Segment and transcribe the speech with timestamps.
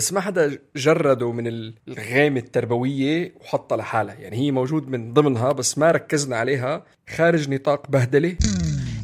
[0.00, 1.46] بس ما حدا جرده من
[1.88, 4.14] الغامة التربوية وحطها لحالها.
[4.14, 6.84] يعني هي موجود من ضمنها بس ما ركزنا عليها
[7.16, 8.36] خارج نطاق بهدلة.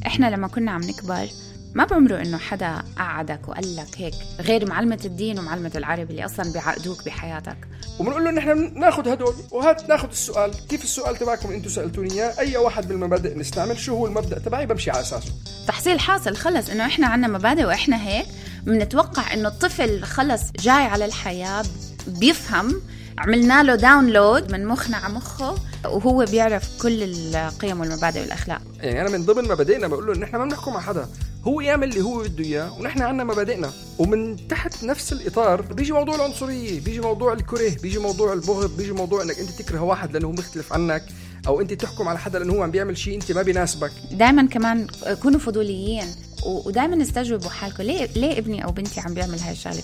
[0.06, 1.27] إحنا لما كنا عم نكبر
[1.75, 6.53] ما بعمره إنه حدا قعدك وقال لك هيك غير معلمة الدين ومعلمة العربي اللي أصلا
[6.53, 7.56] بيعقدوك بحياتك.
[8.00, 10.50] وبنقول له نحن ناخذ هدول وهات ناخذ السؤال.
[10.69, 14.91] كيف السؤال تبعكم أنتم سألتوني إياه؟ أي واحد بالمبادئ نستعمل؟ شو هو المبدأ تبعي؟ بمشي
[14.91, 15.33] على أساسه.
[15.69, 18.27] تحصيل حاصل خلص إنه إحنا عنا مبادئ وإحنا هيك.
[18.67, 21.64] بنتوقع إنه الطفل خلص جاي على الحياة
[22.06, 22.83] بيفهم.
[23.19, 28.62] عملنا له داونلود من مخنا على مخه وهو بيعرف كل القيم والمبادئ والأخلاق.
[28.81, 31.09] يعني أنا من ضمن مبادئنا بقول له إن إحنا ما بنحكم على حدا.
[31.44, 33.70] هو يعمل اللي هو بده إياه ونحن عنا مبادئنا.
[33.98, 39.22] ومن تحت نفس الإطار بيجي موضوع العنصرية بيجي موضوع الكره بيجي موضوع البغض بيجي موضوع
[39.22, 41.05] إنك أنت تكره واحد لأنه هو مختلف عنك
[41.47, 43.92] أو أنت تحكم على حدا لأنه هو عم بيعمل شيء أنت ما بيناسبك.
[44.12, 44.87] دائما كمان
[45.22, 46.06] كونوا فضوليين.
[46.47, 49.83] ودائما استجوبوا حالكم ليه ليه ابني أو بنتي عم بيعمل هاي الشغلة؟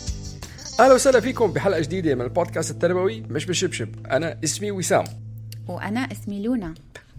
[0.81, 3.89] أهلا وسهلا فيكم بحلقة جديدة من البودكاست التربوي مش بشبشب.
[4.07, 5.05] أنا اسمي وسام.
[5.69, 6.75] وأنا اسمي لونا.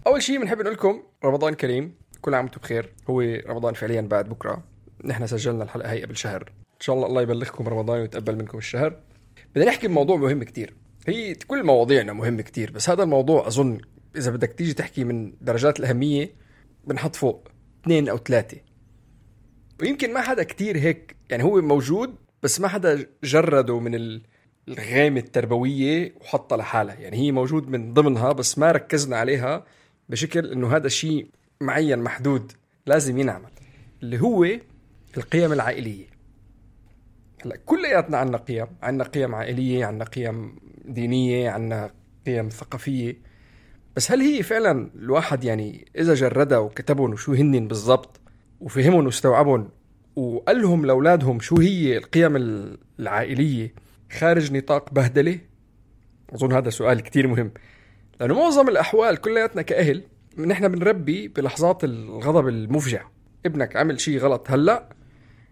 [0.07, 2.90] أول شيء بنحب نقول لكم رمضان كريم كل عام وأنتم بخير.
[3.09, 4.63] هو رمضان فعليا بعد بكرة.
[5.06, 6.51] نحن سجلنا الحلقة هي قبل شهر.
[6.57, 8.95] إن شاء الله الله يبلغكم رمضان ويتقبل منكم الشهر.
[9.56, 10.73] بدنا نحكي بموضوع مهم كتير.
[11.07, 13.78] هي كل مواضيعنا مهمة كتير بس هذا الموضوع أظن
[14.16, 16.31] إذا بدك تيجي تحكي من درجات الأهمية
[16.88, 17.47] بنحط فوق
[17.84, 18.57] اثنين أو ثلاثة.
[19.81, 24.22] ويمكن ما حدا كتير هيك يعني هو موجود بس ما حدا جرده من ال-
[24.67, 26.95] الغامة التربوية وحطها لحالها.
[26.95, 29.66] يعني هي موجود من ضمنها بس ما ركزنا عليها
[30.09, 31.28] بشكل إنه هذا شيء
[31.62, 32.51] معين محدود
[32.85, 33.50] لازم ينعمل
[34.03, 34.47] اللي هو
[35.17, 36.06] القيم العائلية.
[37.45, 41.91] هلأ كلياتنا عنا قيم عنا قيم عائلية عنا قيم دينية عنا
[42.25, 43.17] قيم ثقافية.
[43.95, 48.19] بس هل هي فعلا الواحد يعني إذا جردها وكتبهم وشو هن بالضبط
[48.63, 49.69] وفهمهم واستوعبهم
[50.16, 52.35] وقال لهم لأولادهم شو هي القيم
[53.00, 53.74] العائلية
[54.12, 55.40] خارج نطاق بهدلة؟
[56.34, 57.51] أظن هذا سؤال كتير مهم.
[58.19, 60.03] لأنه معظم الأحوال كلياتنا كأهل
[60.38, 63.03] نحن بنربي بلحظات الغضب المفجع.
[63.46, 64.90] ابنك عمل شيء غلط هلأ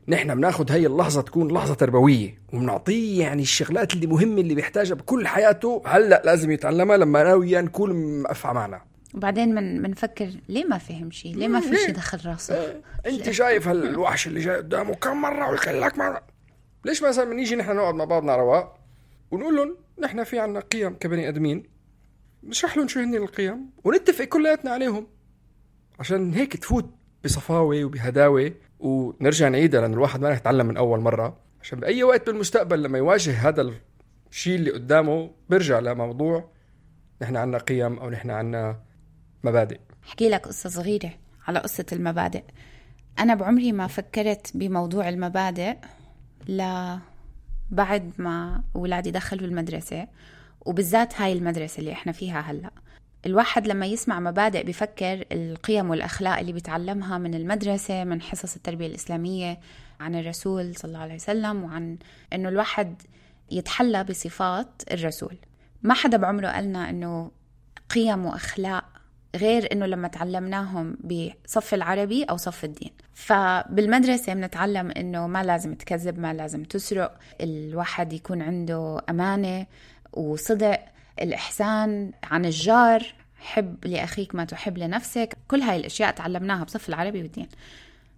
[0.08, 5.28] نحن بناخد هاي اللحظة تكون لحظة تربوية وبنعطيه يعني الشغلات اللي مهمة اللي بيحتاجها بكل
[5.28, 5.82] حياته.
[5.86, 11.12] هلأ لازم يتعلمها لما أنا وياه نكون مقفع معنا وبعدين من بنفكر ليه ما فهم
[11.12, 15.50] شيء ليه ما في شيء دخل راسه؟ انت شايف هالوحش اللي جاي قدامه كم مرة
[15.50, 16.24] ويقول لك مرة؟
[16.86, 18.78] ليش مثلا بنيجي نحن نقعد مع بعضنا رواق
[19.32, 21.64] ونقول لهم نحن في عنا قيم كبني آدمين
[22.44, 25.08] نشرح لهم شو هن القيم ونتفق كلياتنا عليهم.
[26.00, 26.90] عشان هيك تفوت
[27.26, 31.38] بصفاوة وبهداوة ونرجع نعيدها لأن الواحد ما رح يتعلم من أول مرة.
[31.62, 33.72] عشان بأي وقت بالمستقبل لما يواجه هذا
[34.32, 36.50] الشيء اللي قدامه بيرجع لموضوع
[37.22, 38.80] نحن عنا قيم أو نحن عنا
[39.44, 39.80] مبادئ.
[40.08, 41.12] أحكي لك قصة صغيرة
[41.48, 42.44] على قصة المبادئ.
[43.20, 45.78] أنا بعمري ما فكرت بموضوع المبادئ
[46.48, 46.64] ل
[47.70, 50.08] بعد ما أولادي دخلوا المدرسة
[50.66, 52.72] وبالذات هاي المدرسة اللي إحنا فيها هلأ.
[53.26, 59.60] الواحد لما يسمع مبادئ بفكر القيم والأخلاق اللي بيتعلمها من المدرسة من حصص التربية الإسلامية
[60.00, 61.98] عن الرسول صلى الله عليه وسلم وعن
[62.34, 63.02] أنه الواحد
[63.52, 65.38] يتحلى بصفات الرسول.
[65.84, 67.32] ما حدا بعمره قالنا أنه
[67.90, 69.01] قيم وأخلاق
[69.36, 72.92] غير إنه لما تعلمناهم بصف العربي أو صف الدين.
[73.14, 77.20] فبالمدرسة بنتعلم إنه ما لازم تكذب ما لازم تسرق.
[77.42, 79.66] الواحد يكون عنده أمانة
[80.14, 80.80] وصدق.
[81.22, 85.38] الإحسان عن الجار حب لأخيك ما تحب لنفسك.
[85.48, 87.48] كل هاي الأشياء تعلمناها بصف العربي والدين.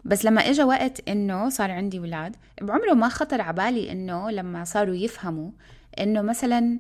[0.06, 4.63] بس لما اجى وقت إنه صار عندي ولاد بعمره ما خطر على بالي إنه لما
[4.63, 5.51] صاروا يفهموا
[6.00, 6.80] إنه مثلا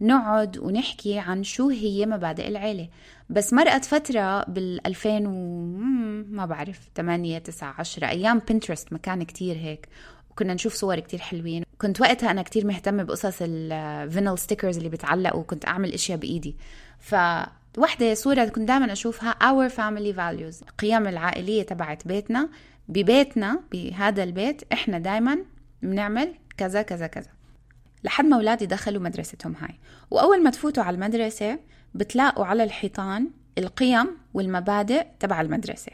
[0.00, 2.88] نقعد ونحكي عن شو هي مبادئ العيلة.
[3.30, 9.22] بس مرقت فترة بال 2000 و مم، ما بعرف 8 9 10 أيام Pinterest مكان
[9.22, 9.88] كتير هيك.
[10.30, 11.64] وكنا نشوف صور كتير حلوين.
[11.78, 16.56] كنت وقتها أنا كتير مهتمة بقصص ال vinyl stickers اللي بتعلق وكنت أعمل إشياء بإيدي.
[17.00, 22.48] فوحدة صورة كنت دائما أشوفها our family values القيم العائلية تبعت بيتنا.
[22.88, 25.38] ببيتنا بهذا البيت إحنا دائما
[25.82, 27.30] بنعمل كذا كذا كذا.
[28.04, 29.78] لحد ما أولادي دخلوا مدرستهم هاي.
[30.10, 31.58] وأول ما تفوتوا على المدرسة
[31.94, 35.92] بتلاقوا على الحيطان القيم والمبادئ تبع المدرسة.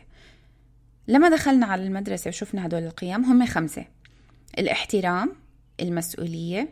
[1.09, 3.85] لما دخلنا على المدرسة وشفنا هدول القيم هم خمسة.
[4.59, 5.33] الاحترام
[5.81, 6.69] المسؤولية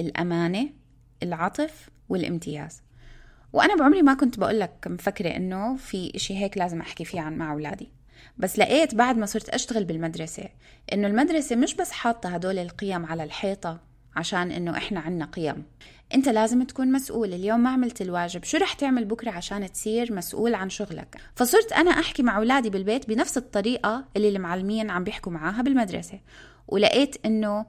[0.00, 0.68] الأمانة
[1.22, 2.82] العطف والامتياز.
[3.52, 7.38] وأنا بعمري ما كنت بقول لك مفكرة إنه في إشي هيك لازم أحكي فيه عن
[7.38, 7.88] مع أولادي.
[8.38, 10.48] بس لقيت بعد ما صرت أشتغل بالمدرسة
[10.92, 13.80] إنه المدرسة مش بس حاطة هدول القيم على الحيطة
[14.16, 15.64] عشان إنه إحنا عنا قيم.
[16.14, 17.34] أنت لازم تكون مسؤول.
[17.34, 21.90] اليوم ما عملت الواجب شو رح تعمل بكرة عشان تصير مسؤول عن شغلك؟ فصرت أنا
[21.90, 26.20] أحكي مع أولادي بالبيت بنفس الطريقة اللي المعلمين عم بيحكوا معاها بالمدرسة.
[26.68, 27.66] ولقيت إنه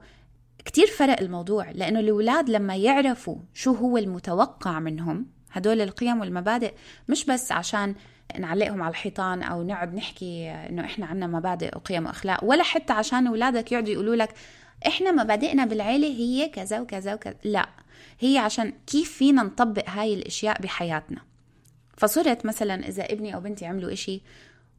[0.64, 6.74] كتير فرق الموضوع لأنه الأولاد لما يعرفوا شو هو المتوقع منهم هدول القيم والمبادئ
[7.08, 7.94] مش بس عشان
[8.38, 13.26] نعلقهم على الحيطان أو نقعد نحكي إنه إحنا عنا مبادئ وقيم وأخلاق ولا حتى عشان
[13.26, 14.34] أولادك يقعدوا يقولوا لك
[14.86, 17.34] إحنا مبادئنا بالعيلة هي كذا وكذا وكذا.
[17.44, 17.68] لا
[18.20, 21.20] هي عشان كيف فينا نطبق هاي الأشياء بحياتنا.
[21.96, 24.22] فصرت مثلا إذا ابني أو بنتي عملوا إشي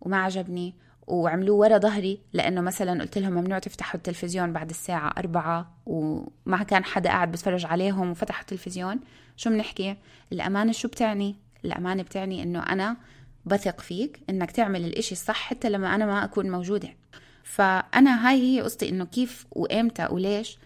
[0.01, 0.75] وما عجبني
[1.07, 6.85] وعملوه ورا ظهري لأنه مثلا قلت لهم ممنوع تفتحوا التلفزيون بعد الساعة أربعة وما كان
[6.85, 8.99] حدا قاعد بتفرج عليهم وفتحوا التلفزيون
[9.35, 9.95] شو بنحكي؟
[10.31, 11.35] الأمانة شو بتعني؟
[11.65, 12.97] الأمانة بتعني إنه أنا
[13.45, 16.89] بثق فيك إنك تعمل الإشي الصح حتى لما أنا ما أكون موجودة.
[17.49, 20.57] فأنا هاي هي قصتي إنه كيف وامتى وليش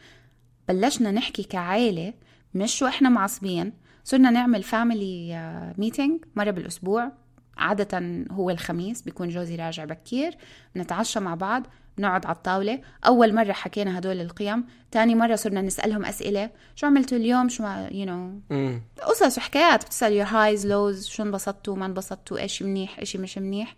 [0.68, 2.14] بلشنا نحكي كعائله
[2.54, 3.74] مش وإحنا معصبين.
[4.04, 7.12] صرنا نعمل family meeting مرة بالأسبوع.
[7.58, 10.38] عادة هو الخميس بيكون جوزي راجع بكير.
[10.76, 11.64] بنتعشى مع بعض
[11.98, 12.80] بنقعد على الطاولة.
[13.06, 14.66] أول مرة حكينا هدول القيم.
[14.92, 16.50] تاني مرة صرنا نسألهم أسئلة.
[16.76, 18.52] شو عملتوا اليوم؟ شو know.
[18.54, 18.82] مم.
[19.02, 19.86] قصص وحكايات.
[19.86, 21.10] بتسأل your highs lows.
[21.10, 23.76] شو انبسطتوا؟ ما انبسطتوا؟ إيش منيح؟ إيش مش منيح؟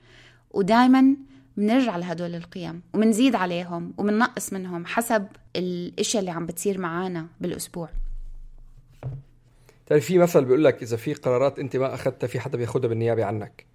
[0.52, 1.16] ودايما
[1.58, 7.90] بنرجع لهدول القيم وبنزيد عليهم وبننقص منهم حسب الإشياء اللي عم بتصير معانا بالأسبوع.
[9.86, 13.26] تعرف في مثل بيقول لك إذا في قرارات أنت ما أخذتها في حدا بياخذها بالنيابة
[13.26, 13.66] عنك.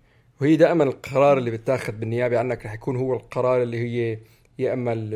[0.41, 4.19] وهي دائما القرار اللي بتاخذ بالنيابة عنك رح يكون هو القرار اللي هي
[4.59, 5.09] يا إما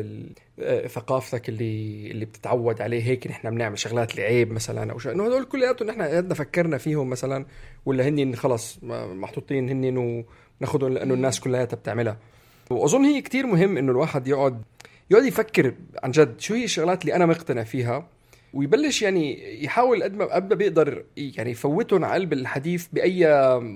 [0.59, 3.03] آه، ثقافتك اللي اللي بتتعود عليه.
[3.03, 6.77] هيك نحن بنعمل شغلات اللي عيب مثلا أو شيء إنه هدول كلياتهم نحن قدنا فكرنا
[6.77, 7.45] فيهم مثلا
[7.85, 9.97] ولا هن خلص محطوطين هن
[10.61, 12.17] وناخذهم لأنه الناس كلياتها بتعملها.
[12.69, 14.61] وأظن هي كتير مهم إنه الواحد يقعد
[15.11, 15.73] يقعد يفكر
[16.03, 18.07] عن جد شو هي الشغلات اللي أنا مقتنع فيها
[18.53, 23.27] ويبلش يعني يحاول قد ما قد ما بيقدر يعني يفوتهم على قلب الحديث بأي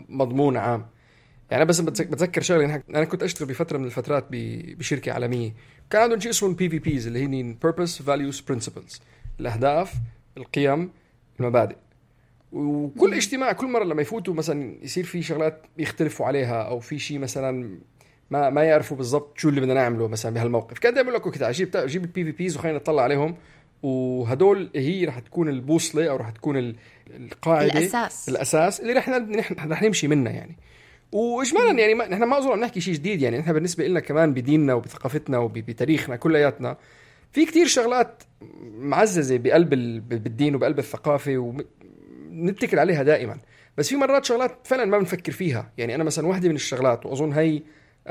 [0.10, 0.86] مضمون عام.
[1.52, 5.54] يعني بس بتذك- بتذكر شغلة يعني أنا كنت أشتغل بفترة من الفترات بشركة عالمية.
[5.90, 9.00] كان عندهم شيء اسمه PVPs اللي هن purpose values principles.
[9.40, 9.94] الأهداف
[10.38, 10.92] القيم
[11.40, 11.76] المبادئ.
[12.52, 17.20] وكل اجتماع كل مرة لما يفوتوا مثلا يصير في شغلات يختلفوا عليها أو في شيء
[17.20, 17.80] مثلا
[18.32, 20.80] ما ما يعرفوا بالضبط شو اللي بدنا نعمله مثلا بهالموقف.
[20.80, 23.36] كان دائما لك كده جيب جيب ال PVPs وخلينا نطلع عليهم.
[23.84, 26.76] وهدول هي رح تكون البوصلة أو رح تكون ال-
[27.10, 27.72] القاعدة.
[27.80, 28.30] الأساس.
[28.30, 30.58] الأساس اللي رح نحن رح نمشي منها يعني.
[31.12, 33.38] واجمالا يعني ما نحن ما أظن عم نحكي شيء جديد يعني.
[33.38, 36.78] نحن بالنسبة لنا كمان بديننا وبثقافتنا وبتاريخنا كلياتنا
[37.32, 38.24] في كتير شغلات
[38.80, 41.38] معززة بقلب ال- بالدين وبقلب الثقافة
[42.32, 43.38] ونتكل عليها دائما.
[43.78, 45.72] بس في مرات شغلات فعلا ما بنفكر فيها.
[45.78, 47.62] يعني أنا مثلا واحدة من الشغلات وأظن هي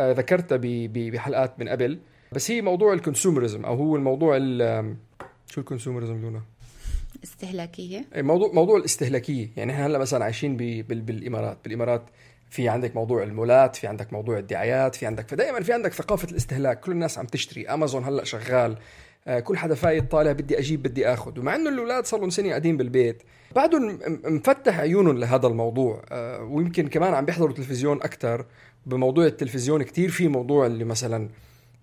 [0.00, 0.60] ذكرتها ب-
[0.92, 1.98] ب- بحلقات من قبل.
[2.32, 4.96] بس هي موضوع الكونسومرزم أو هو الموضوع ال-
[5.50, 6.42] شو الكونسومرزم لونا
[7.24, 9.48] استهلاكيه إيه، موضوع موضوع الاستهلاكية.
[9.56, 11.58] يعني إحنا هلأ مثلا عايشين ب- بال- بالإمارات.
[11.64, 12.02] بالإمارات
[12.50, 16.80] في عندك موضوع المولات في عندك موضوع الدعايات في عندك فدائما في عندك ثقافة الاستهلاك.
[16.80, 17.66] كل الناس عم تشتري.
[17.68, 18.76] أمازون هلأ شغال.
[19.26, 21.38] آه، كل حدا فايت طالع بدي أجيب بدي آخذ.
[21.40, 23.22] ومع إنه الأولاد صار لهم سنه قاعدين بالبيت
[23.56, 26.02] بعدهم مفتح عيونهم لهذا الموضوع.
[26.10, 28.46] آه، ويمكن كمان عم بيحضروا تلفزيون أكثر
[28.88, 31.28] بموضوع التلفزيون كتير في موضوع اللي مثلا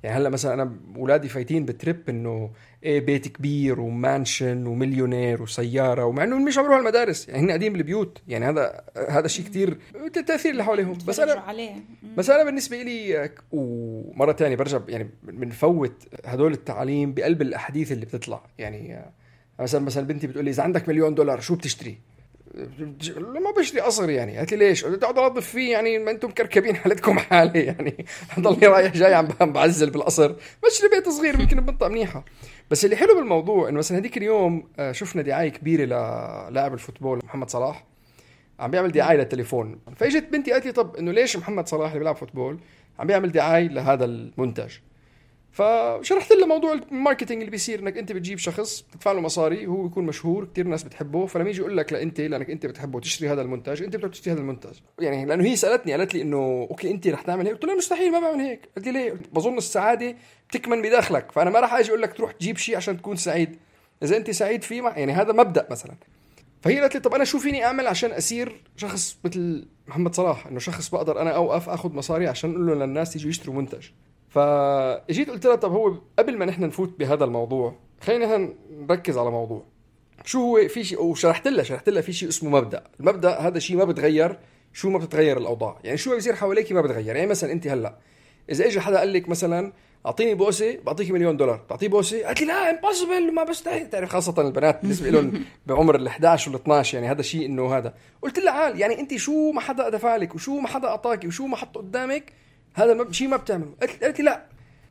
[0.04, 2.52] يعني هلأ مثلا أنا اولادي فايتين بترip إنه
[2.84, 7.74] إيه بيت كبير ومانشن ومليونير وسيارة ومع إنه مش عم بيروحوا المدارس يعني هن قاعدين
[7.74, 9.78] بالبيوت يعني هذا هذا شيء كتير
[10.18, 10.98] التاثير اللي حواليهم.
[11.08, 11.72] بس أنا عليه
[12.18, 18.42] بس أنا بالنسبة لي ومرة تانية برجع يعني بنفوت هدول التعاليم بقلب الأحاديث اللي بتطلع.
[18.58, 19.06] يعني
[19.60, 21.98] مثلا مثلا بنتي بتقول لي إذا عندك مليون دولار شو بتشتري؟
[23.18, 24.38] ما بشتري قصر يعني.
[24.38, 28.06] قالت لي ليش؟ قلت اقعد انظف فيه يعني ما أنتم مكركبين حالتكم حالي يعني.
[28.40, 30.36] ضلني رايح جاي عم عم بعزل بالقصر.
[30.64, 32.26] بشتري بيت صغير يمكن بمنطقه منيحة.
[32.72, 37.20] بس اللي حلو بالموضوع إنه مثلا هذيك اليوم آه، شفنا دعاية كبيرة للاعب ال football
[37.24, 37.86] محمد صلاح.
[38.60, 39.80] عم بيعمل دعاية للتليفون.
[39.96, 42.60] فإجت بنتي قالت لي طب إنه ليش محمد صلاح اللي بيلعب football
[43.00, 44.72] عم بيعمل دعاية لهذا المنتج؟
[45.56, 49.84] فشرحت له موضوع ال marketing اللي بيصير إنك أنت بتجيب شخص بتدفع له مصاري هو
[49.84, 53.42] بيكون مشهور كثير ناس بتحبه فلما يجي يقول لك لانت لأنك أنت بتحبه تشتري هذا
[53.42, 57.08] المنتج أنت بدك تشتري هذا المنتج يعني لأنه هي سألتني قالت لي إنه okay أنت
[57.08, 58.70] رح تعمل هيك؟ قلت لها مستحيل ما بعمل هيك.
[58.76, 60.16] قالت لي ليه؟ بظن السعادة
[60.50, 61.32] بتكمن بداخلك.
[61.32, 63.56] فأنا ما راح أجي أقول لك تروح تجيب شيء عشان تكون سعيد.
[64.04, 65.96] إذا أنت سعيد فيه يعني هذا مبدأ مثلا.
[66.62, 70.60] فهي قالت لي طب أنا شو فيني أعمل عشان أصير شخص مثل محمد صلاح؟ إنه
[70.60, 73.88] شخص بقدر أنا أوقف أخذ مصاري عشان أقول له للناس يجوا يشتروا منتج
[74.36, 79.64] فاجيت قلت لها طب هو قبل ما نحن نفوت بهذا الموضوع خلينا نركز على موضوع.
[80.26, 82.84] شو هو في شيء؟ وشرحت لها شرحت لها في شيء اسمه مبدأ.
[83.00, 84.40] المبدأ هذا شيء ما بتغير
[84.74, 85.80] شو ما بتتغير الأوضاع.
[85.84, 87.16] يعني شو ما بيصير حواليك ما بتغير.
[87.16, 87.98] يعني مثلا أنت هلأ
[88.50, 89.74] إذا اجى حدا قال لك مثلا
[90.06, 91.58] أعطيني بوسه بعطيك مليون دولار.
[91.58, 96.08] بتعطيه بوسه قالت لي لا impossible ما بستحي تعرف خاصة البنات بالنسبة لهم بعمر ال
[96.08, 97.94] 11 وال 12 يعني هذا شيء إنه هذا.
[98.22, 101.46] قلت لها عال يعني أنت شو ما حدا دفع لك وشو ما حدا أعطاك وشو
[101.46, 102.34] ما حط قدامك
[102.76, 103.74] هذا شيء ما بتعمله.
[104.02, 104.46] قالت لي لا.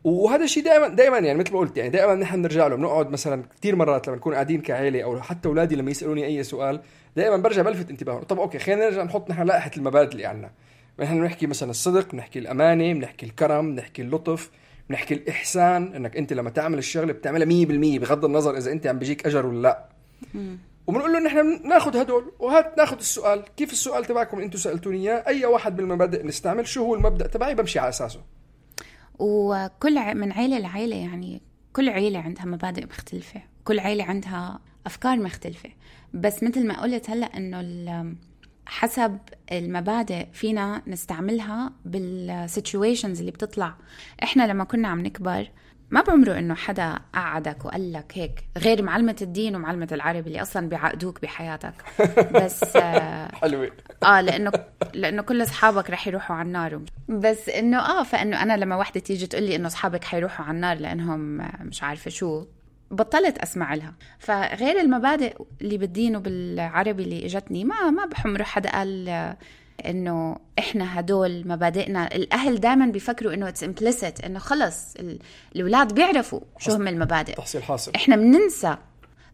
[0.05, 3.43] وهذا الشيء دائما دائما يعني مثل ما قلت يعني دائما نحن بنرجع له بنقعد مثلا
[3.61, 6.81] كثير مرات لما نكون قاعدين كعائله أو حتى أولادي لما يسألوني أي سؤال
[7.17, 8.23] دائما برجع بلفت انتباههم.
[8.23, 10.51] طب okay خلينا نرجع نحط نحن لائحة المبادئ اللي عندنا.
[11.01, 14.51] نحن بنحكي مثلا الصدق بنحكي الأمانة بنحكي الكرم بنحكي اللطف
[14.91, 19.27] بنحكي الإحسان إنك أنت لما تعمل الشغلة بتعملها 100% بغض النظر إذا أنت عم بيجيك
[19.27, 19.89] أجر ولا لا.
[20.87, 23.45] وبنقول له نحن ناخذ هدول وهات ناخذ السؤال.
[23.57, 27.79] كيف السؤال تبعكم أنتم سألتوني إياه؟ أي واحد بالمبادئ نستعمل؟ شو هو المبدأ تبعي؟ بمشي
[27.79, 28.21] على أساسه.
[29.19, 35.71] وكل من عيلة لعيلة يعني كل عيلة عندها مبادئ مختلفة كل عيلة عندها أفكار مختلفة.
[36.15, 38.15] بس مثل ما قلت هلأ أنه
[38.67, 39.19] حسب
[39.53, 43.75] المبادئ فينا نستعملها بالسيتويشنز اللي بتطلع.
[44.23, 45.51] إحنا لما كنا عم نكبر
[45.91, 50.69] ما بعمره إنه حدا قعدك وقال لك هيك غير معلمة الدين ومعلمة العربي اللي أصلا
[50.69, 51.75] بيعقدوك بحياتك.
[52.43, 52.77] بس
[53.35, 53.71] حلوة.
[54.03, 54.53] آه لأنه
[54.95, 56.81] لأنه كل أصحابك رح يروحوا على النار.
[57.09, 60.77] بس إنه آه فإنه أنا لما وحدة تيجي تقول لي إنه أصحابك حيروحوا على النار
[60.77, 62.47] لأنهم مش عارفة شو
[62.91, 63.95] بطلت أسمع لها.
[64.19, 69.35] فغير المبادئ اللي بالدين وبالعربي اللي إجتني ما ما بحمر حدا قال
[69.87, 72.15] إنه إحنا هدول مبادئنا.
[72.15, 74.95] الأهل دائما بيفكروا إنه it's implicit إنه خلص
[75.57, 77.35] الأولاد بيعرفوا شو هم المبادئ.
[77.35, 77.93] تحصيل حاصل.
[77.97, 78.77] إحنا بننسى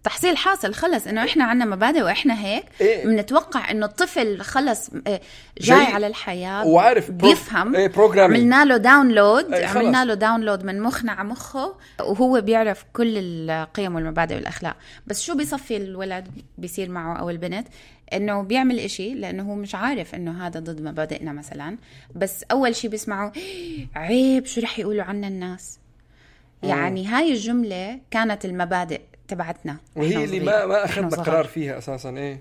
[0.05, 0.75] تحصيل حاصل.
[0.75, 5.21] خلص إنه إحنا عندنا مبادئ وإحنا هيك إيه؟ بنتوقع إنه الطفل خلص آه،
[5.61, 7.11] جاي على الحياة وعارف.
[7.11, 7.77] بيفهم.
[7.77, 13.19] إيه عملنا له download إيه عملنا له download من مخنا على مخه وهو بيعرف كل
[13.19, 14.77] القيم والمبادئ والأخلاق.
[15.07, 16.29] بس شو بيصفي الولد؟
[16.59, 17.69] بيصير معه أو البنت؟
[18.13, 21.77] إنه بيعمل إشي لأنه هو مش عارف إنه هذا ضد مبادئنا مثلا.
[22.15, 23.33] بس أول شيء بيسمعه
[23.97, 25.79] عيب شو رح يقولوا عنا الناس؟
[26.63, 29.01] يعني هاي الجملة كانت المبادئ.
[29.31, 29.77] تبعتنا.
[29.97, 32.41] وهي اللي ما ما أخذنا قرار فيها أساسا إيه؟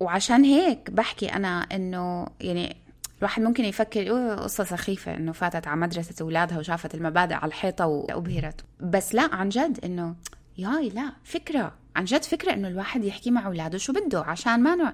[0.00, 2.76] وعشان هيك بحكي أنا إنه يعني
[3.18, 8.64] الواحد ممكن يفكر قصة سخيفة إنه فاتت على مدرسة أولادها وشافت المبادئ على الحيطة وابهرت
[8.80, 10.14] بس لا عن جد إنه
[10.58, 14.74] ياي لا فكرة عن جد فكرة إنه الواحد يحكي مع أولاده شو بده عشان ما
[14.74, 14.92] نوع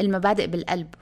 [0.00, 0.94] المبادئ بالقلب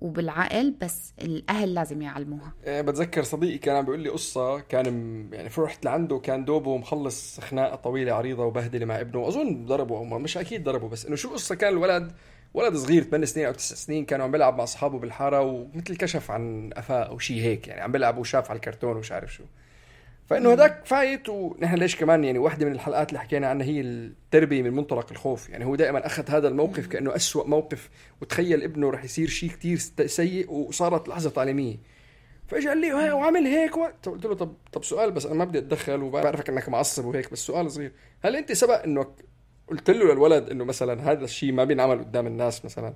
[0.00, 2.52] وبالعقل بس الأهل لازم يعلموها.
[2.66, 4.86] إيه بتذكر صديقي كان بيقول لي قصة كان
[5.32, 9.28] يعني فرحت لعنده كان دوبه مخلص خناقة طويلة عريضة وبهدلة مع ابنه.
[9.28, 12.12] أظن ضربه أو مش أكيد ضربه بس إنه شو قصه كان الولد
[12.54, 16.30] ولد صغير 8 سنين أو 9 سنين كانوا عم بيلعب مع أصحابه بالحارة ومثل كشف
[16.30, 19.44] عن قفاه أو شيء هيك يعني عم بيلعب وشاف على الكرتون ومش عارف شو.
[20.26, 24.62] فإنه هذاك فايت ونحن ليش كمان يعني واحدة من الحلقات اللي حكينا عنها هي التربية
[24.62, 25.48] من منطلق الخوف.
[25.48, 27.90] يعني هو دائما أخذ هذا الموقف كأنه أسوأ موقف
[28.22, 31.76] وتخيل ابنه رح يصير شيء كتير سيء وصارت لحظة تعليمية.
[32.46, 33.84] فاجى قال لي وعمل هيك؟ و...
[34.06, 37.38] قلت له طب طب سؤال بس أنا ما بدي أتدخل وبعرفك إنك معصب وهيك بس
[37.38, 37.92] سؤال صغير.
[38.22, 39.08] هل أنت سبق انك
[39.68, 42.94] قلت له للولد إنه مثلا هذا الشيء ما بينعمل قدام الناس مثلا؟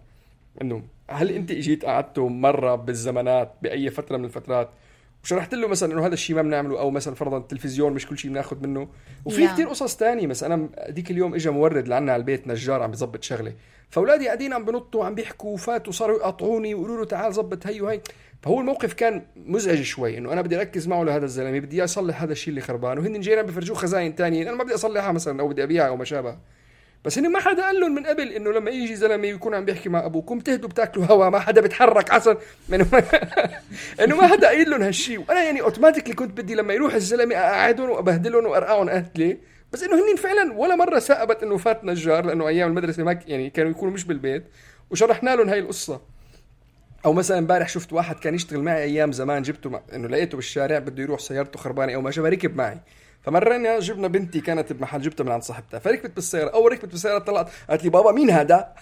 [0.62, 4.70] إنه هل أنت إجيت قعدته مرة بالزمانات بأي فترة من الفترات
[5.25, 8.30] وشرحت له مثلا إنه هذا الشيء ما بنعمله أو مثلا فرضا التلفزيون مش كل شيء
[8.30, 8.88] بناخذ منه.
[9.25, 9.50] وفي yeah.
[9.50, 13.22] كثير قصص تانية مثلا أنا ديك اليوم اجى مورد لعنا على البيت نجار عم بيظبط
[13.22, 13.52] شغلة.
[13.90, 18.00] فأولادي قاعدين عم بنطوا عم بيحكوا وفاتوا صاروا يقاطعوني ويقولوا له تعال ظبط هي وهي.
[18.42, 22.32] فهو الموقف كان مزعج شوي إنه أنا بدي أركز معه لهذا الزلمة بدي اصلح هذا
[22.32, 22.98] الشيء اللي خربان.
[22.98, 26.04] وهن جايين بفرجوه خزاين ثانية أنا ما بدي أصلحها مثلا أو بدي أبيعها أو ما
[26.04, 26.38] شابه.
[27.09, 29.88] بس إنه ما حدا قال لهم من قبل إنه لما يجي زلمة يكون عم بيحكي
[29.88, 32.11] مع أبوكم تهدوا بتاكلوا هوا ما حدا بيتحرك
[32.75, 33.03] انه ما
[34.05, 37.91] إنه ما حدا قايل لهم هالشيء وأنا يعني اوتوماتيكلي كنت بدي لما يروح الزلمة أقعدهم
[37.91, 39.37] وأبهدلهم وأرقعهم قتله
[39.73, 43.50] بس إنه هنين فعلا ولا مرة ثأبت إنه فات نجار لأنه أيام المدرسة ما يعني
[43.50, 44.45] كانوا يكونوا مش بالبيت.
[44.91, 46.00] وشرحنا لهم هاي القصة.
[47.05, 49.81] أو مثلا امبارح شفت واحد كان يشتغل معي أيام زمان جبته.
[49.95, 52.81] إنه لقيته بالشارع بده يروح سيارته خربانة أو ما شابه ركب معي.
[53.28, 57.50] فمرينا جبنا بنتي كانت بمحل جبتها من عند صاحبتها فركبت بالسيارة أول ركبت بالسيارة طلعت
[57.70, 58.66] قالت لي بابا مين هذا؟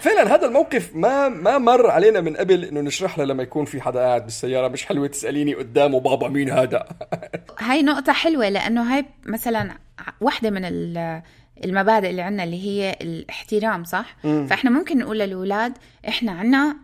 [0.00, 3.80] فعلا هذا الموقف ما ما مر علينا من قبل إنه نشرح لها لما يكون في
[3.80, 6.88] حدا قاعد بالسيارة مش حلوة تسأليني قدامه بابا مين هذا
[7.58, 9.70] هاي نقطة حلوة لأنه هاي مثلا
[10.20, 11.22] واحدة من ال-
[11.64, 14.46] المبادئ اللي عنا اللي هي الاحترام صح؟ مم.
[14.46, 15.72] فإحنا ممكن نقول للأولاد
[16.08, 16.76] إحنا عنا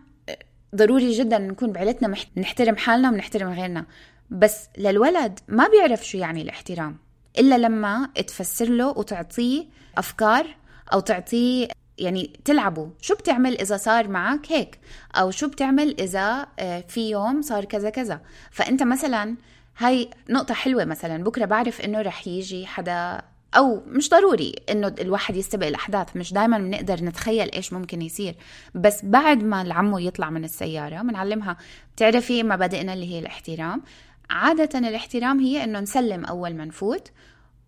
[0.75, 3.85] ضروري جدا نكون بعيلتنا نحترم حالنا ونحترم غيرنا
[4.31, 6.97] بس للولد ما بيعرف شو يعني الاحترام
[7.39, 9.65] إلا لما تفسر له وتعطيه
[9.97, 10.55] أفكار
[10.93, 11.67] أو تعطيه
[11.97, 14.79] يعني تلعبوا شو بتعمل إذا صار معك هيك؟
[15.15, 18.21] أو شو بتعمل إذا آه، في يوم صار كذا كذا.
[18.51, 19.35] فأنت مثلا
[19.77, 23.21] هاي نقطة حلوة مثلا بكرة بعرف إنه رح يجي حدا
[23.57, 28.35] أو مش ضروري إنه الواحد يستبق الأحداث مش دايما بنقدر نتخيل إيش ممكن يصير.
[28.75, 31.57] بس بعد ما العمو يطلع من السيارة بنعلمها
[31.95, 33.81] بتعرفي مبادئنا اللي هي الاحترام.
[34.29, 37.11] عادة الاحترام هي إنه نسلم أول ما نفوت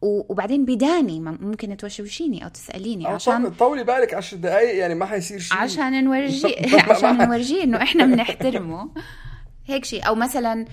[0.01, 5.05] وبعدين بداني ممكن توشوشيني أو تسأليني أو عشان طول- طولي بالك 10 دقائق يعني ما
[5.05, 8.89] حيصير شيء عشان نورجي ما- ما- عشان نورجيه إنه إحنا بنحترمه.
[9.65, 10.65] هيك شيء أو مثلا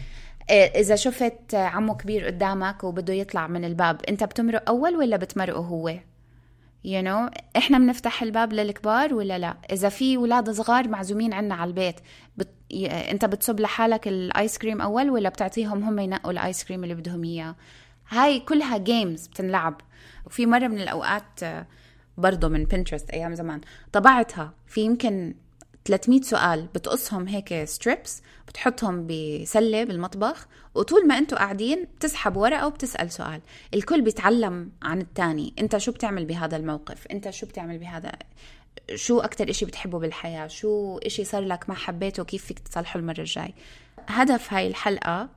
[0.51, 5.59] آه، إذا شفت عمو كبير قدامك وبده يطلع من الباب أنت بتمرق أول ولا بتمرقه
[5.61, 5.95] هو؟
[6.85, 11.69] You know, إحنا بنفتح الباب للكبار ولا لا؟ إذا في أولاد صغار معزومين عنا على
[11.69, 12.01] البيت
[12.37, 12.49] بت...
[12.91, 16.95] أنت بتصب لحالك ال ice cream أول ولا بتعطيهم هم ينقوا ال ice cream اللي
[16.95, 17.57] بدهم إياه؟
[18.09, 19.81] هاي كلها games بتنلعب.
[20.27, 21.67] وفي مرة من الأوقات آه،
[22.19, 23.61] برضه من Pinterest أيام زمان
[23.93, 24.53] طبعتها.
[24.67, 25.35] في يمكن
[25.89, 26.67] 300 سؤال.
[26.75, 33.41] بتقصهم هيك strips بتحطهم بسلة بالمطبخ وطول ما أنتوا قاعدين بتسحب ورقة وبتسأل سؤال.
[33.75, 35.55] الكل بيتعلم عن التاني.
[35.59, 38.13] انت شو بتعمل بهذا الموقف؟ انت شو بتعمل بهذا؟
[38.95, 43.21] شو أكتر إشي بتحبه بالحياة؟ شو إشي صار لك ما حبيته؟ كيف فيك تصلحه المرة
[43.21, 43.55] الجاي؟
[44.09, 45.29] هدف هاي الحلقة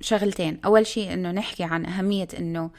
[0.00, 0.60] شغلتين.
[0.64, 2.70] أول شيء إنه نحكي عن أهمية إنه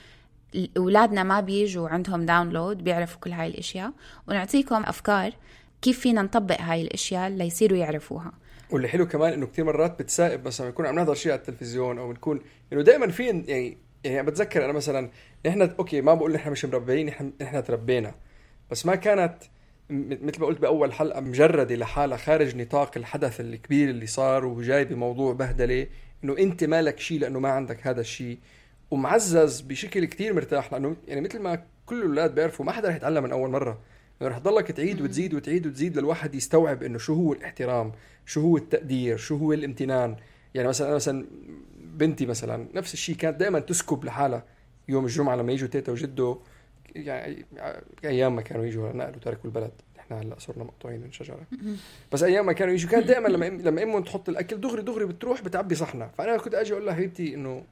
[0.77, 3.91] أولادنا ما بيجوا عندهم download بيعرفوا كل هاي الأشياء.
[4.27, 5.33] ونعطيكم أفكار
[5.83, 8.31] كيف فينا نطبق هاي الأشياء ليصيروا يعرفوها.
[8.69, 12.07] واللي حلو كمان إنه كثير مرات بتصادف مثلا بنكون عم نحضر شيء على التلفزيون أو
[12.07, 12.41] بنكون
[12.73, 15.09] إنه دائما في يعني يعني بتذكر أنا مثلا
[15.45, 18.15] نحن أوكي ما بقول نحن مش مربيين نحن نحن تربينا
[18.71, 19.37] بس ما كانت
[19.89, 25.33] مثل ما قلت بأول حلقة مجردة لحالها خارج نطاق الحدث الكبير اللي صار وجاي بموضوع
[25.33, 25.87] بهدلة
[26.23, 28.37] إنه أنت مالك شيء لأنه ما عندك هذا الشيء.
[28.91, 33.23] ومعزز بشكل كتير مرتاح لأنه يعني مثل ما كل الأولاد بيعرفوا ما حدا رح يتعلم
[33.23, 33.79] من أول مرة.
[34.21, 37.91] رح تضلك تعيد وتزيد وتعيد وتزيد للواحد يستوعب إنه شو هو الاحترام
[38.25, 40.15] شو هو التقدير شو هو الامتنان.
[40.53, 41.25] يعني مثلا أنا مثلا
[41.77, 44.43] بنتي مثلا نفس الشيء كانت دائما تسكب لحالها
[44.89, 46.37] يوم الجمعة لما يجوا تيتا وجده
[46.95, 47.45] يعني
[48.05, 49.71] أيام ما كانوا يجوا نقلوا تركوا البلد.
[49.99, 51.39] إحنا هلأ صرنا مقطوعين من شجرة.
[52.11, 55.41] بس أيام ما كانوا يجوا كانت دائما لما لما أمهم تحط الأكل دغري دغري بتروح
[55.41, 57.63] بتعبي صحنها فأنا كنت أجي أقول لها حبيبتي إنه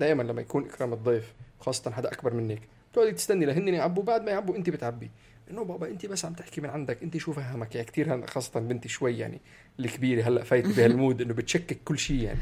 [0.00, 2.60] دائما لما يكون إكرام الضيف خاصة حدا أكبر منك
[2.92, 5.10] تقعدي تستني لهن يعبوا بعد ما يعبوا انت بتعبي.
[5.50, 8.88] إنه بابا انت بس عم تحكي من عندك انت شو فهمك؟ يعني كثير خاصة بنتي
[8.88, 9.40] شوي يعني
[9.80, 12.38] الكبيرة هلأ فايتة بهال mood إنه بتشكك كل شيء يعني.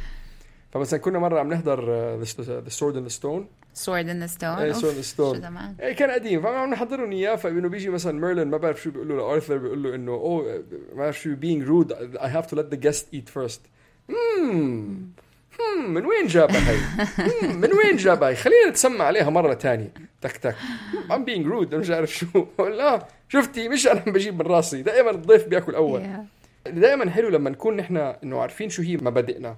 [0.73, 4.45] فمثلا كنا مرة عم نحضر ذا سورد اند ستون in the stone.
[4.45, 5.45] إيه Sword in the Stone
[5.81, 6.43] إيه كان قديم.
[6.43, 7.37] فعم نحضرهم إياه.
[7.37, 10.97] فإنه بيجي مثلا ميرلين ما بعرف شو بيقول له لأرثر بيقول له انه oh ما
[10.97, 11.93] بعرف شو being rude.
[12.19, 13.61] I have to let the guest eat first.
[14.09, 15.11] مم.
[15.61, 15.95] مم.
[15.95, 16.79] من وين جابها هي؟
[17.43, 17.57] مم.
[17.63, 19.93] من وين جابها هي؟ خلينا نتسمع عليها مرة تانية.
[20.21, 20.55] تك تك.
[21.09, 22.47] I'm being rude مش عارف شو.
[22.59, 24.83] لا شفتي مش أنا بجيب من راسي.
[24.83, 26.03] دائما الضيف بيأكل أول.
[26.03, 26.71] Yeah.
[26.71, 29.57] دائما حلو لما نكون نحن إنه عارفين شو هي مبادئنا.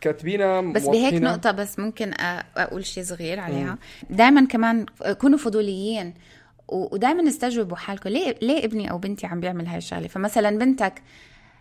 [0.00, 1.14] كاتبينها بس بهيك.
[1.14, 2.12] نقطة بس ممكن
[2.56, 3.78] أقول شيء صغير عليها.
[4.10, 4.86] دائما كمان
[5.20, 6.14] كونوا فضوليين
[6.68, 8.10] ودائما استجوبوا حالكم.
[8.10, 11.02] ليه ليه ابني أو بنتي عم بيعمل هاي الشغلة؟ فمثلا بنتك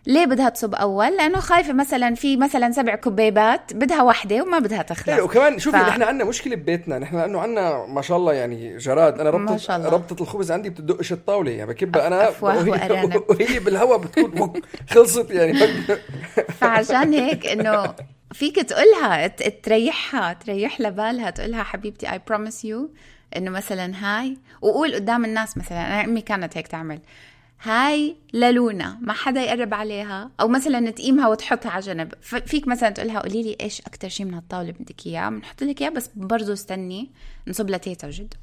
[0.07, 4.81] ليه بدها تصب أول؟ لأنه خايفة مثلا في مثلا سبع كبيبات بدها وحده وما بدها
[4.81, 5.09] تخلص.
[5.09, 5.87] إيه وكمان شوفي ف- ف...
[5.89, 9.19] نحن عندنا مشكلة ببيتنا نحن لأنه عندنا ما شاء الله يعني جراد.
[9.19, 9.89] أنا ما ربطه شاء الله.
[9.89, 13.23] ربطة الخبز عندي بتدقش الطاولة يعني بكبها أنا وهي, وأرانب.
[13.29, 14.53] وهي بالهواء بتكون
[14.89, 15.59] خلصت يعني.
[16.59, 17.95] فعشان هيك إنه
[18.33, 22.77] فيك تقولها تريحها تريح لها بالها تقولها حبيبتي I promise you
[23.37, 24.37] إنه مثلا هاي.
[24.61, 26.99] وقول قدام الناس مثلا أنا أمي كانت هيك تعمل.
[27.65, 30.31] هاي للونا ما حدا يقرب عليها.
[30.39, 32.13] أو مثلا تقيمها وتحطها على جنب.
[32.21, 35.89] فيك مثلا تقولها قولي لي إيش أكثر شيء من هالطاولة بدك إياه؟ بنحط لك إياه
[35.89, 37.09] بس برضه استني
[37.47, 38.37] نصب لتيتا وجدو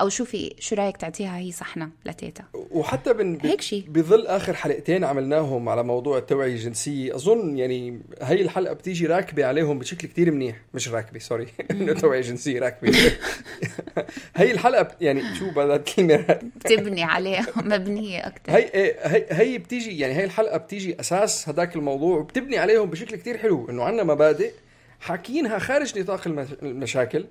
[0.00, 2.44] أو شوفي شو رأيك تعطيها هي صحنة لتيتا.
[2.54, 3.80] وحتى بن هيك شي.
[3.80, 7.14] بظل آخر حلقتين عملناهم على موضوع التوعية الجنسية.
[7.14, 10.56] أظن يعني هي الحلقة بتيجي راكبة عليهم بشكل كتير منيح.
[10.74, 12.92] مش راكبة سوري إنه توعية جنسية راكبة.
[14.36, 18.70] هي الحلقة يعني شو بدها الكلمة؟ بتبني عليه مبنية أكثر هي
[19.02, 23.70] هي هي بتيجي يعني هي الحلقة بتيجي أساس هذاك الموضوع وبتبني عليهم بشكل كتير حلو.
[23.70, 24.52] إنه عندنا مبادئ
[25.00, 27.24] حاكيينها خارج نطاق المش- المشاكل.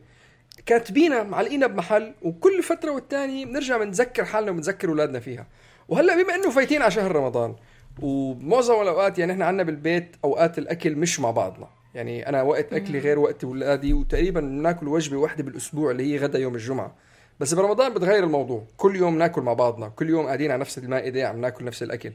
[0.65, 5.48] كاتبينها معلقينها بمحل وكل فترة والتانية بنرجع بنذكر حالنا وبنذكر أولادنا فيها.
[5.88, 7.56] وهلأ بما إنه فايتين على شهر رمضان
[8.02, 11.67] ومعظم الأوقات يعني إحنا عندنا بالبيت أوقات الأكل مش مع بعضنا.
[11.96, 16.39] يعني أنا وقت أكلي غير وقت اولادي وتقريبا بناكل وجبة واحدة بالأسبوع اللي هي غدا
[16.39, 16.96] يوم الجمعة.
[17.39, 18.63] بس برمضان بتغير الموضوع.
[18.78, 19.89] كل يوم ناكل مع بعضنا.
[19.89, 22.12] كل يوم قاعدين على نفس المائده عم ناكل نفس الأكل.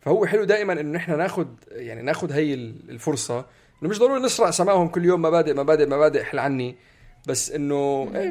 [0.00, 2.54] فهو حلو دائما إنه نحن ناخذ يعني ناخذ هي
[2.88, 3.38] الفرصة.
[3.82, 6.76] إنه مش ضروري نسرع سماهم كل يوم مبادئ مبادئ مبادئ احل عني.
[7.26, 8.30] بس إنه إيه،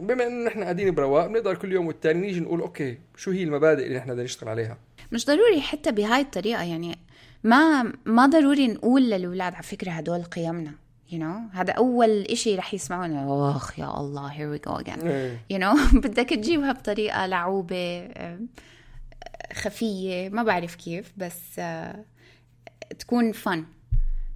[0.00, 3.86] بما إنه نحن قاعدين برواق بنقدر كل يوم والتاني نيجي نقول أوكي شو هي المبادئ
[3.86, 4.78] اللي نحن بدنا نشتغل عليها؟
[5.12, 6.98] مش ضروري حتى بهاي الطريقة يعني
[7.44, 10.72] ما ما ضروري نقول للأولاد على فكرة هدول قيمنا
[11.10, 15.04] you know هذا أول إشي رح يسمعونه أخ يا الله here we go again.
[15.04, 15.38] إيه.
[15.52, 18.38] you know بدك تجيبها بطريقة لعوبة آه،
[19.52, 22.04] خفية ما بعرف كيف بس آه،
[22.98, 23.64] تكون فن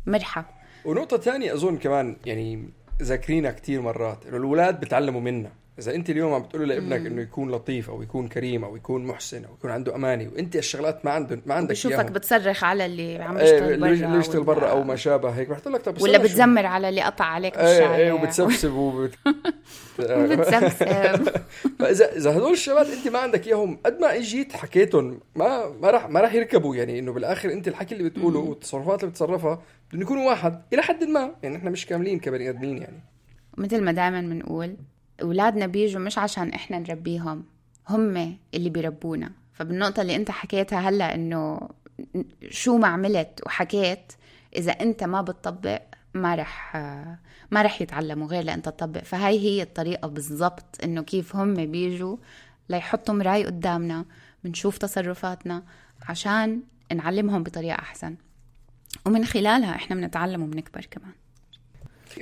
[0.07, 0.59] مرحة.
[0.85, 2.71] ونقطة ثانية أظن كمان يعني
[3.03, 4.27] ذاكرينها كتير مرات.
[4.27, 5.53] إنه الأولاد بتعلموا منا.
[5.79, 9.45] إذا أنت اليوم عم بتقول لابنك إنه يكون لطيف أو يكون كريم أو يكون محسن
[9.45, 12.13] أو يكون عنده أمانة وأنت الشغلات ما عنده ما عندك بشوفك إياهم.
[12.13, 15.59] بتصرخ على اللي عم إيه، يشتغل برا اللي يشتغل برا أو ما شابه هيك؟ رح
[15.59, 16.19] تقول لك طب ولا.
[16.19, 19.15] بتزمر على اللي قطع عليك بالشارع إيه إيه وبتسبسب وبت...
[20.01, 21.29] وبتسبسب
[21.79, 26.09] فاذا إذا هدول الشباب أنت ما عندك إياهم قد ما إجيت حكيتهم ما ما راح
[26.09, 30.29] ما راح يركبوا يعني إنه بالآخر أنت الحكي اللي بتقوله والتصرفات اللي بتتصرفها بدهم يكونوا
[30.29, 33.01] واحد إلى حد ما يعني إحنا مش كاملين كبني آدمين يعني.
[33.57, 34.77] مثل ما دائما بنقول
[35.23, 37.45] أولادنا بيجوا مش عشان إحنا نربيهم
[37.89, 39.33] هم اللي بيربونا.
[39.53, 41.69] فبالنقطة اللي أنت حكيتها هلأ إنه
[42.51, 44.13] شو ما عملت وحكيت
[44.57, 45.83] إذا أنت ما بتطبق
[46.15, 46.77] ما رح
[47.51, 49.03] ما رح يتعلموا غير لانت تطبق.
[49.05, 52.17] فهاي هي الطريقة بالضبط إنه كيف هم بيجوا
[52.69, 54.05] ليحطوا مراي قدامنا
[54.45, 55.63] بنشوف تصرفاتنا
[56.09, 58.17] عشان نعلمهم بطريقة أحسن.
[59.07, 61.13] ومن خلالها إحنا بنتعلم وبنكبر كمان.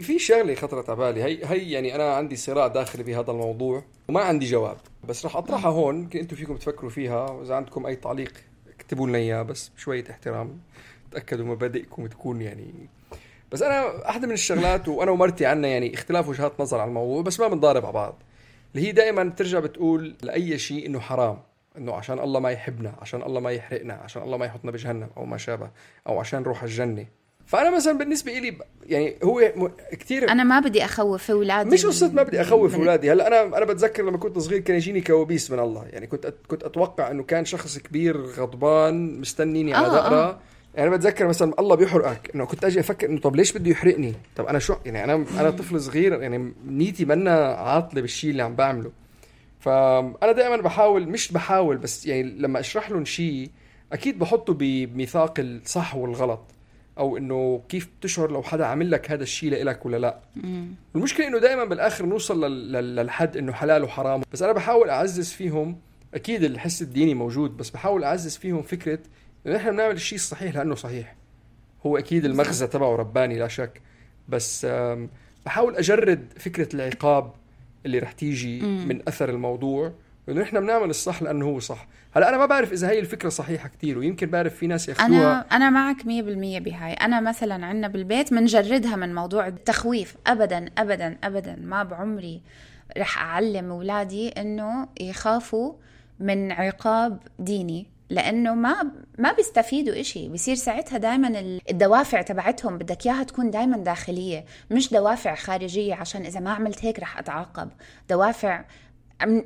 [0.03, 1.23] في شغلة خطرت على بالي.
[1.23, 4.77] هي هي يعني أنا عندي صراع داخلي بهذا الموضوع وما عندي جواب.
[5.09, 8.33] بس رح أطرحها هون يمكن أنتم فيكم تفكروا فيها وإذا عندكم أي تعليق
[8.75, 10.61] اكتبوا لنا إياه بس بشويه احترام.
[11.11, 12.89] تأكدوا مبادئكم تكون يعني.
[13.53, 17.41] بس أنا احدى من الشغلات وأنا ومرتي عنا يعني اختلاف وجهات نظر على الموضوع بس
[17.41, 18.23] ما بنضارب على بعض.
[18.75, 21.39] اللي هي دائما بترجع بتقول لأي شيء إنه حرام
[21.79, 25.25] إنه عشان الله ما يحبنا عشان الله ما يحرقنا عشان الله ما يحطنا بجهنم أو
[25.25, 25.71] ما شابه
[26.07, 27.07] أو عشان نروح الجنة.
[27.47, 28.57] فأنا مثلا بالنسبة لي
[28.87, 33.13] يعني هو كثير أنا ما بدي أخوف أولادي مش قصة ما بدي أخوف من- أولادي.
[33.13, 35.85] هلأ أنا أنا بتذكر لما كنت صغير كان يجيني كوابيس من الله.
[35.91, 40.17] يعني كنت كنت أتوقع إنه كان شخص كبير غضبان مستنيني على آه، دقرة.
[40.17, 40.39] آه.
[40.75, 44.15] يعني أنا بتذكر مثلا الله بيحرقك إنه كنت أجي أفكر إنه طب ليش بده يحرقني؟
[44.37, 46.23] طب أنا شو يعني أنا أنا طفل صغير.
[46.23, 48.91] يعني نيتي منا عاطلة بالشيء اللي عم بعمله.
[49.61, 53.51] فأنا دائما بحاول مش بحاول بس يعني لما أشرح لهم شيء
[53.93, 56.41] أكيد بحطه بميثاق الصح والغلط.
[56.99, 60.19] أو إنه كيف بتشعر لو حدا عمل لك هذا الشيء لإلك ولا لأ.
[60.97, 64.23] المشكلة إنه دائما بالآخر نوصل لل- لل- للحد إنه حلال وحرام.
[64.33, 65.79] بس أنا بحاول أعزز فيهم.
[66.15, 68.99] أكيد الحس الديني موجود بس بحاول أعزز فيهم فكرة
[69.47, 71.17] إنه نحن بنعمل الشيء الصحيح لأنه صحيح.
[71.87, 73.81] هو أكيد المغزى تبعه رباني لا شك.
[74.29, 74.67] بس
[75.47, 77.33] بحاول أجرد فكرة العقاب
[77.87, 79.93] اللي رح تيجي من أثر الموضوع.
[80.29, 81.87] إنه نحن بنعمل الصح لأنه هو صح.
[82.13, 85.47] هلأ أنا ما بعرف إذا هي الفكرة صحيحة كتير ويمكن بعرف في ناس ياخذوها أنا
[85.53, 86.07] أنا معك 100%
[86.63, 86.93] بهاي.
[86.93, 90.17] أنا مثلا عندنا بالبيت منجردها من موضوع التخويف.
[90.27, 91.57] ابدا ابدا ابدا.
[91.61, 92.43] ما بعمري
[92.99, 95.73] رح أعلم أولادي إنه يخافوا
[96.21, 100.29] من عقاب ديني لأنه ما ما بيستفيدوا إشي.
[100.29, 104.45] بصير ساعتها دائما الدوافع تبعتهم بدك إياها تكون دائما داخلية.
[104.71, 107.69] مش دوافع خارجية عشان إذا ما عملت هيك رح أتعاقب.
[108.11, 108.65] دوافع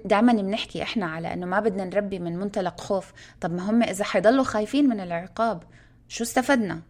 [0.04, 3.12] دائما بنحكي إحنا على إنه ما بدنا نربي من منطلق خوف.
[3.40, 5.62] طب ما هم إذا حيضلوا خايفين من العقاب
[6.08, 6.80] شو استفدنا؟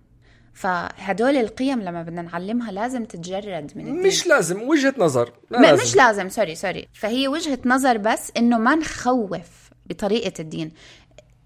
[0.55, 4.07] فهدول القيم لما بدنا نعلمها لازم تتجرد من الدين.
[4.07, 5.33] مش لازم وجهة نظر.
[5.51, 5.83] لا م- لازم.
[5.83, 6.88] مش لازم sorry sorry.
[6.93, 10.73] فهي وجهة نظر بس إنه ما نخوف بطريقة الدين.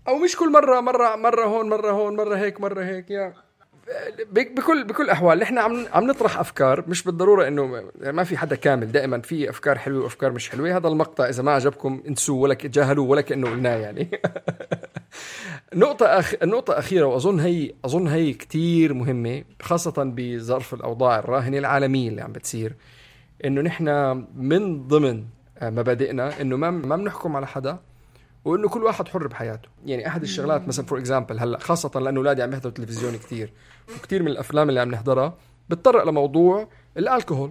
[0.09, 3.35] أو مش كل مرة مرة مرة هون مرة هون مرة هيك مرة هيك يا.
[4.31, 8.92] بكل بكل الاحوال نحن عم عم نطرح أفكار مش بالضرورة إنه ما في حدا كامل.
[8.92, 10.77] دائما في أفكار حلوة وأفكار مش حلوة.
[10.77, 14.11] هذا المقطع إذا ما عجبكم انسوه ولا تجاهلوه ولا كأنه قلناه يعني.
[15.75, 16.35] نقطة أخ...
[16.42, 22.33] النقطة أخيرة وأظن هي أظن هي كتير مهمة خاصة بظرف الأوضاع الراهنة العالمية اللي عم
[22.33, 22.77] بتصير
[23.44, 23.88] إنه نحن
[24.35, 25.25] من ضمن
[25.62, 27.79] مبادئنا إنه ما ما بنحكم على حدا.
[28.44, 29.68] وإنه كل واحد حر بحياته.
[29.87, 33.52] يعني أحد الشغلات مثلا for example هلأ خاصة لأنه اولادي عم يحضروا تلفزيون كثير
[33.96, 37.50] وكثير من الأفلام اللي عم نحضرها بتطرق لموضوع الألكوهول.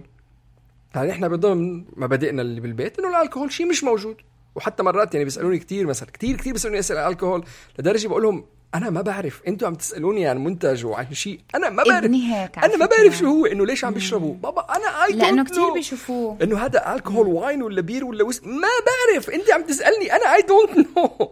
[0.94, 4.16] يعني إحنا بضمن مبادئنا اللي بالبيت إنه الألكوهول شيء مش موجود.
[4.54, 7.44] وحتى مرات يعني بيسألوني كثير مثلا كثير كثير بيسألوني أسئلة عن الكحول
[7.78, 9.42] لدرجة بقول لهم أنا ما بعرف.
[9.48, 11.40] أنتوا عم تسألوني عن منتج وعن شيء.
[11.54, 12.10] أنا ما بعرف.
[12.10, 12.86] هيك أنا ما.
[12.86, 16.38] بعرف شو هو إنه ليش عم بيشربوا بابا أنا اي لأنه كثير بيشوفوه.
[16.42, 19.30] إنه هذا الكحول wine ولا beer ولا whis- ما بعرف.
[19.30, 20.12] انت عم تسألني.
[20.12, 21.30] أنا I don't know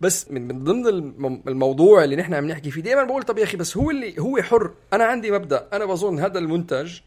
[0.00, 3.44] بس من من ضمن الم- الموضوع اللي نحن عم نحكي فيه دائما بقول طب يا
[3.44, 4.70] أخي بس هو اللي هو حر.
[4.92, 5.68] أنا عندي مبدأ.
[5.72, 6.98] أنا بظن هذا المنتج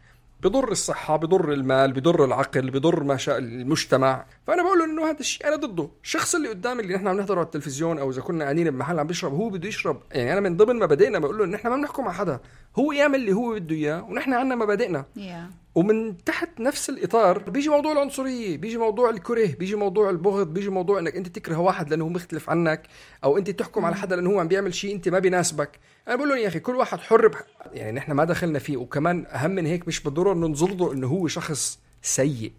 [0.41, 4.26] بضر الصحة بضر المال بضر العقل بضر ما شاء المجتمع.
[4.48, 5.89] فأنا بقول إنه هذا الشيء أنا ضده.
[6.04, 9.08] الشخص اللي قدامي اللي نحن عم نحضره على التلفزيون أو إذا كنا قاعدين بمحل عم
[9.08, 10.02] بيشرب هو بده يشرب.
[10.12, 12.39] يعني أنا من ضمن مبادئنا بقول له إن نحن ما بنحكم على حدا.
[12.80, 15.06] هو يعمل اللي هو بده إياه ونحن عنا مبادئنا.
[15.15, 20.69] يا ومن تحت نفس الإطار بيجي موضوع العنصرية بيجي موضوع الكره بيجي موضوع البغض بيجي
[20.69, 22.88] موضوع إنك أنت تكره واحد لأنه هو مختلف عنك
[23.23, 25.79] أو أنت تحكم على حدا لأنه هو عم بيعمل شيء أنت ما بيناسبك.
[26.07, 27.43] أنا بقول لهم يا أخي كل واحد حر بح...
[27.73, 31.27] يعني نحن ما دخلنا فيه وكمان أهم من هيك مش بالضرورة إنه نظلمه إنه هو
[31.27, 32.53] شخص سيء.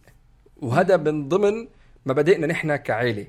[0.57, 1.69] وهذا من ضمن
[2.07, 3.27] مبادئنا نحن كعائله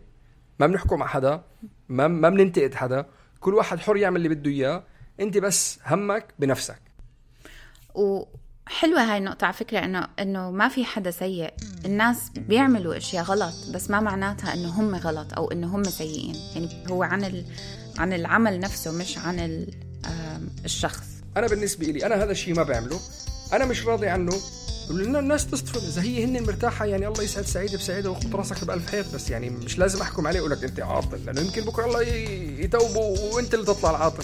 [0.60, 1.44] ما بنحكم على حدا
[1.90, 3.06] ما ما بننتقد حدا.
[3.40, 4.84] كل واحد حر يعمل اللي بده إياه.
[5.20, 6.82] أنت بس همك بنفسك.
[8.68, 11.54] وحلوة هاي النقطة على فكرة إنه إنه ما في حدا سيء،
[11.86, 16.70] الناس بيعملوا أشياء غلط بس ما معناتها إنه هم غلط أو إنه هم سيئين، يعني
[16.90, 17.46] هو عن ال...
[17.98, 19.74] عن العمل نفسه مش عن ال...
[20.66, 21.06] الشخص.
[21.38, 23.00] أنا بالنسبة لي أنا هذا الشيء ما بعمله.
[23.54, 24.34] أنا مش راضي عنه.
[24.90, 28.90] لأن الناس تصطفل إذا هي هن مرتاحة يعني الله يسعد سعيدة بسعيدة وتخت راسك بألف
[28.90, 31.26] خير بس يعني مش لازم أحكم عليه أقول لك أنت عاطل.
[31.26, 32.02] لأنه يمكن بكرة الله
[32.62, 34.24] يتوبوا وأنت اللي تطلع العاطل.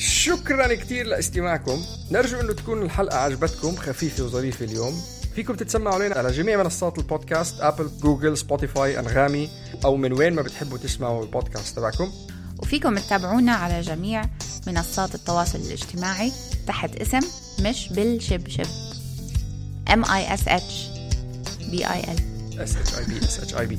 [0.00, 1.84] شكرا كثير لإستماعكم.
[2.10, 5.02] نرجو إنه تكون الحلقة عجبتكم خفيفة وظريفة اليوم.
[5.34, 9.50] فيكم تتسمعوا علينا على جميع منصات البودكاست Apple Google Spotify أنغامي
[9.84, 12.12] أو من وين ما بتحبوا تسمعوا البودكاست تبعكم.
[12.58, 14.24] وفيكم تتابعونا على جميع
[14.66, 16.32] منصات التواصل الاجتماعي
[16.66, 17.20] تحت اسم
[17.60, 18.66] مش بالشبشب.
[19.90, 20.72] M I S H
[21.72, 22.20] B I L.
[22.60, 23.78] S H I B S H I B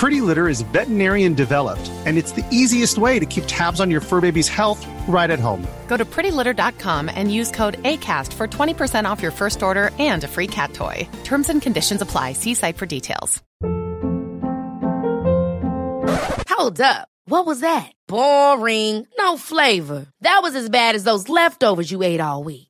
[0.00, 4.00] Pretty Litter is veterinarian developed, and it's the easiest way to keep tabs on your
[4.00, 5.62] fur baby's health right at home.
[5.88, 10.26] Go to prettylitter.com and use code ACAST for 20% off your first order and a
[10.26, 11.06] free cat toy.
[11.24, 12.32] Terms and conditions apply.
[12.32, 13.42] See site for details.
[16.48, 17.08] Hold up.
[17.26, 17.92] What was that?
[18.08, 19.06] Boring.
[19.18, 20.06] No flavor.
[20.22, 22.69] That was as bad as those leftovers you ate all week.